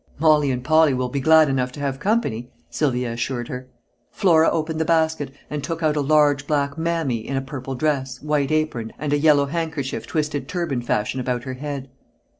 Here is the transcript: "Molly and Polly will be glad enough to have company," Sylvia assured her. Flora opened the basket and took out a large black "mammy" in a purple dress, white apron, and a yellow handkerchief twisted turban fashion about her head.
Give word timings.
"Molly 0.17 0.49
and 0.49 0.63
Polly 0.63 0.95
will 0.95 1.09
be 1.09 1.19
glad 1.19 1.47
enough 1.47 1.71
to 1.73 1.79
have 1.79 1.99
company," 1.99 2.49
Sylvia 2.71 3.13
assured 3.13 3.49
her. 3.49 3.67
Flora 4.09 4.49
opened 4.49 4.81
the 4.81 4.83
basket 4.83 5.29
and 5.47 5.63
took 5.63 5.83
out 5.83 5.95
a 5.95 6.01
large 6.01 6.47
black 6.47 6.75
"mammy" 6.75 7.17
in 7.17 7.37
a 7.37 7.39
purple 7.41 7.75
dress, 7.75 8.19
white 8.19 8.49
apron, 8.51 8.91
and 8.97 9.13
a 9.13 9.19
yellow 9.19 9.45
handkerchief 9.45 10.07
twisted 10.07 10.47
turban 10.47 10.81
fashion 10.81 11.19
about 11.19 11.43
her 11.43 11.53
head. 11.53 11.87